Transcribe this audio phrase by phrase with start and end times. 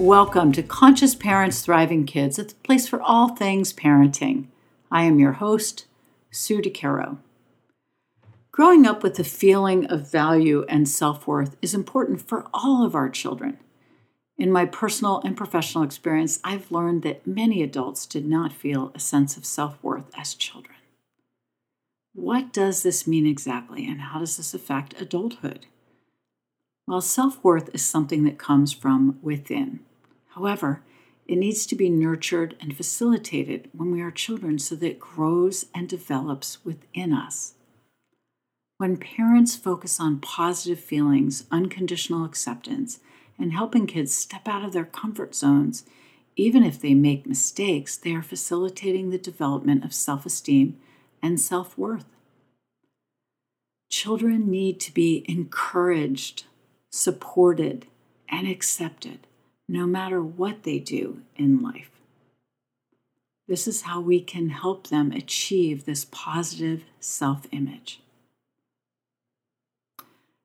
[0.00, 4.46] Welcome to Conscious Parents Thriving Kids, a place for all things parenting.
[4.90, 5.84] I am your host,
[6.30, 7.18] Sue DeCaro.
[8.50, 12.94] Growing up with a feeling of value and self worth is important for all of
[12.94, 13.58] our children.
[14.38, 18.98] In my personal and professional experience, I've learned that many adults did not feel a
[18.98, 20.78] sense of self worth as children.
[22.14, 25.66] What does this mean exactly, and how does this affect adulthood?
[26.86, 29.80] Well, self worth is something that comes from within.
[30.30, 30.82] However,
[31.26, 35.66] it needs to be nurtured and facilitated when we are children so that it grows
[35.74, 37.54] and develops within us.
[38.78, 43.00] When parents focus on positive feelings, unconditional acceptance,
[43.38, 45.84] and helping kids step out of their comfort zones,
[46.36, 50.78] even if they make mistakes, they are facilitating the development of self esteem
[51.22, 52.06] and self worth.
[53.90, 56.44] Children need to be encouraged,
[56.90, 57.86] supported,
[58.28, 59.26] and accepted
[59.70, 61.90] no matter what they do in life.
[63.46, 68.00] This is how we can help them achieve this positive self image.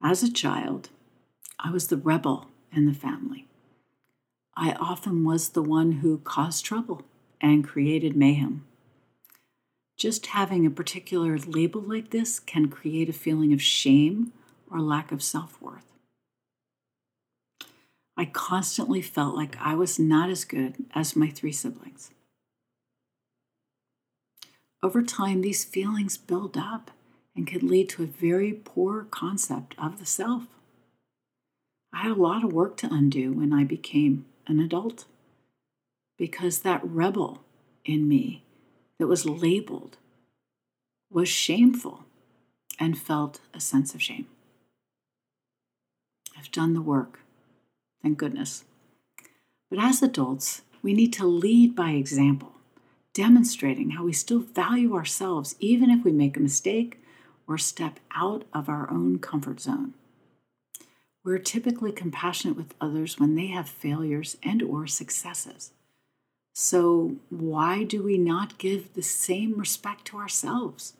[0.00, 0.90] As a child,
[1.58, 3.48] I was the rebel in the family.
[4.56, 7.02] I often was the one who caused trouble
[7.40, 8.64] and created mayhem.
[9.96, 14.32] Just having a particular label like this can create a feeling of shame
[14.70, 15.97] or lack of self worth.
[18.18, 22.10] I constantly felt like I was not as good as my three siblings.
[24.82, 26.90] Over time, these feelings build up
[27.36, 30.48] and can lead to a very poor concept of the self.
[31.92, 35.04] I had a lot of work to undo when I became an adult
[36.18, 37.44] because that rebel
[37.84, 38.42] in me
[38.98, 39.96] that was labeled
[41.08, 42.04] was shameful
[42.80, 44.26] and felt a sense of shame.
[46.36, 47.20] I've done the work
[48.02, 48.64] Thank goodness.
[49.70, 52.52] But as adults, we need to lead by example,
[53.12, 57.02] demonstrating how we still value ourselves even if we make a mistake
[57.46, 59.94] or step out of our own comfort zone.
[61.24, 65.72] We're typically compassionate with others when they have failures and or successes.
[66.54, 70.94] So why do we not give the same respect to ourselves?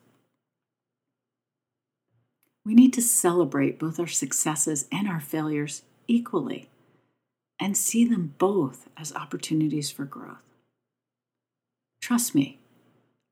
[2.64, 6.68] We need to celebrate both our successes and our failures equally
[7.60, 10.38] and see them both as opportunities for growth.
[12.00, 12.58] Trust me,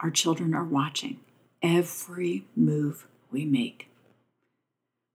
[0.00, 1.20] our children are watching
[1.62, 3.88] every move we make.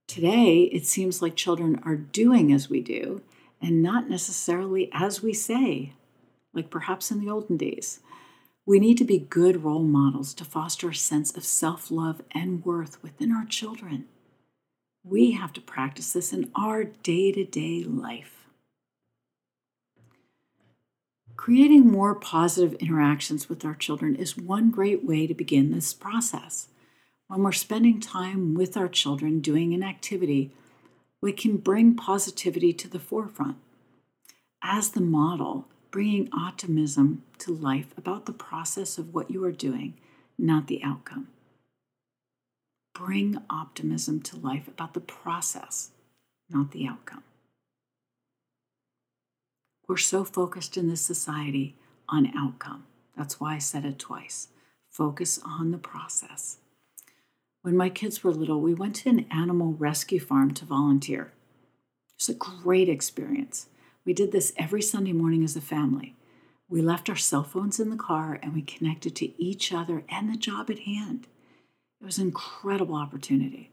[0.08, 3.22] Today, it seems like children are doing as we do
[3.60, 5.92] and not necessarily as we say,
[6.52, 8.00] like perhaps in the olden days.
[8.66, 12.64] We need to be good role models to foster a sense of self love and
[12.64, 14.06] worth within our children.
[15.04, 18.41] We have to practice this in our day to day life.
[21.42, 26.68] Creating more positive interactions with our children is one great way to begin this process.
[27.26, 30.52] When we're spending time with our children doing an activity,
[31.20, 33.56] we can bring positivity to the forefront.
[34.62, 39.94] As the model, bringing optimism to life about the process of what you are doing,
[40.38, 41.26] not the outcome.
[42.94, 45.90] Bring optimism to life about the process,
[46.48, 47.24] not the outcome.
[49.92, 51.76] We're so focused in this society
[52.08, 52.86] on outcome.
[53.14, 54.48] That's why I said it twice.
[54.88, 56.56] Focus on the process.
[57.60, 61.34] When my kids were little, we went to an animal rescue farm to volunteer.
[62.08, 63.66] It was a great experience.
[64.06, 66.16] We did this every Sunday morning as a family.
[66.70, 70.32] We left our cell phones in the car and we connected to each other and
[70.32, 71.26] the job at hand.
[72.00, 73.72] It was an incredible opportunity.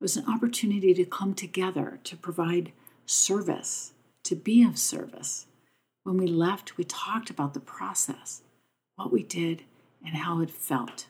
[0.00, 2.70] It was an opportunity to come together to provide
[3.06, 3.92] service
[4.24, 5.46] to be of service.
[6.04, 8.42] When we left, we talked about the process,
[8.96, 9.62] what we did,
[10.04, 11.06] and how it felt.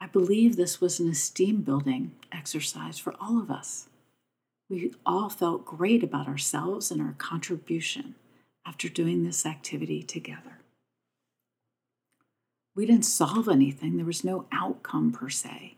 [0.00, 3.88] I believe this was an esteem building exercise for all of us.
[4.68, 8.14] We all felt great about ourselves and our contribution
[8.66, 10.58] after doing this activity together.
[12.74, 15.76] We didn't solve anything, there was no outcome per se,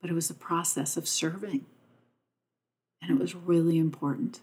[0.00, 1.64] but it was a process of serving.
[3.00, 4.40] And it was really important.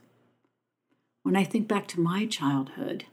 [1.24, 3.06] When I think back to my childhood,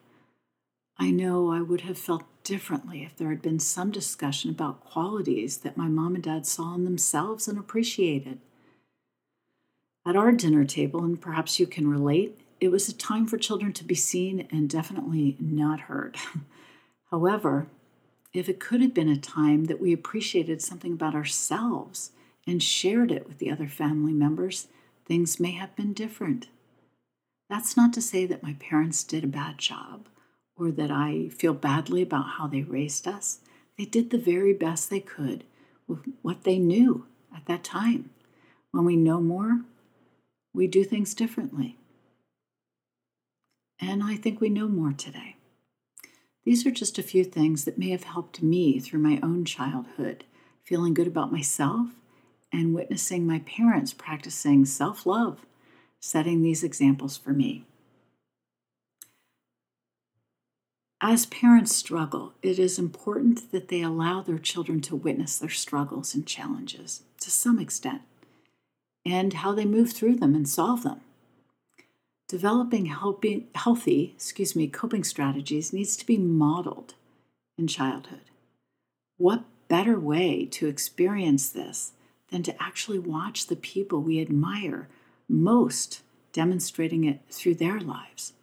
[0.99, 5.59] I know I would have felt differently if there had been some discussion about qualities
[5.59, 8.41] that my mom and dad saw in themselves and appreciated.
[10.05, 13.73] At our dinner table, and perhaps you can relate, it was a time for children
[13.75, 16.17] to be seen and definitely not heard.
[17.13, 17.69] However,
[18.33, 22.11] if it could have been a time that we appreciated something about ourselves
[22.45, 24.67] and shared it with the other family members,
[25.07, 26.49] things may have been different.
[27.51, 30.07] That's not to say that my parents did a bad job
[30.57, 33.41] or that I feel badly about how they raised us.
[33.77, 35.43] They did the very best they could
[35.89, 38.11] with what they knew at that time.
[38.71, 39.63] When we know more,
[40.55, 41.77] we do things differently.
[43.81, 45.35] And I think we know more today.
[46.45, 50.23] These are just a few things that may have helped me through my own childhood,
[50.63, 51.89] feeling good about myself
[52.53, 55.45] and witnessing my parents practicing self love
[56.01, 57.65] setting these examples for me.
[61.03, 66.15] As parents struggle, it is important that they allow their children to witness their struggles
[66.15, 68.03] and challenges to some extent
[69.07, 71.01] and how they move through them and solve them.
[72.29, 76.95] Developing healthy, healthy excuse me, coping strategies needs to be modeled
[77.57, 78.21] in childhood.
[79.17, 81.93] What better way to experience this
[82.31, 84.89] than to actually watch the people we admire
[85.31, 88.35] most demonstrating it through their lives.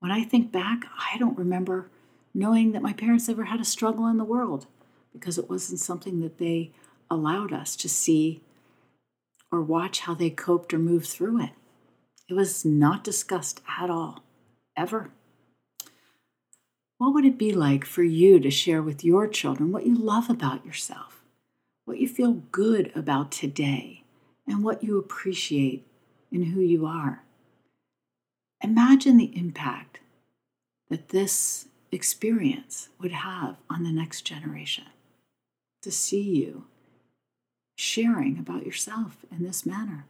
[0.00, 1.90] When I think back, I don't remember
[2.34, 4.66] knowing that my parents ever had a struggle in the world
[5.12, 6.72] because it wasn't something that they
[7.10, 8.42] allowed us to see
[9.50, 11.50] or watch how they coped or moved through it.
[12.28, 14.22] It was not discussed at all,
[14.76, 15.10] ever.
[16.98, 20.30] What would it be like for you to share with your children what you love
[20.30, 21.24] about yourself,
[21.84, 24.04] what you feel good about today,
[24.46, 25.86] and what you appreciate
[26.30, 27.22] in who you are.
[28.62, 30.00] Imagine the impact
[30.88, 34.84] that this experience would have on the next generation
[35.82, 36.64] to see you
[37.76, 40.04] sharing about yourself in this manner.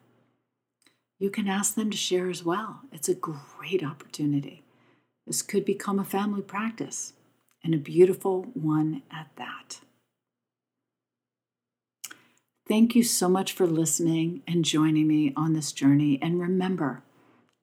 [1.19, 2.81] You can ask them to share as well.
[2.93, 4.65] It's a great opportunity.
[5.27, 7.13] This could become a family practice
[7.63, 9.81] and a beautiful one at that.
[12.71, 16.21] Thank you so much for listening and joining me on this journey.
[16.23, 17.03] And remember,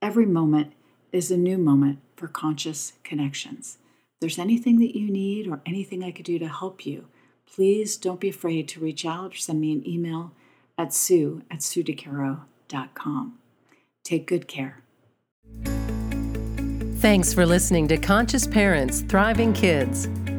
[0.01, 0.73] every moment
[1.13, 3.77] is a new moment for conscious connections.
[4.15, 7.07] If there's anything that you need or anything I could do to help you,
[7.49, 10.33] please don't be afraid to reach out or send me an email
[10.77, 13.37] at sue at suedecaro.com.
[14.03, 14.83] Take good care.
[16.97, 20.09] Thanks for listening to Conscious Parents, Thriving Kids.